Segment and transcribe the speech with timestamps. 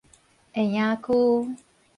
[0.51, 1.55] 下營區